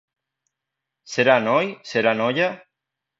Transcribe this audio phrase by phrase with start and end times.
[1.15, 2.49] Serà noi, serà noia?